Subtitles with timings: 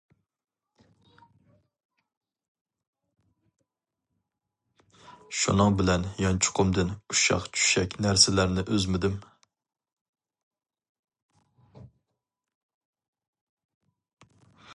[5.39, 9.21] شۇنىڭ بىلەن يانچۇقۇمدىن ئۇششاق-چۈششەك نەرسىلەرنى ئۈزمىدىم.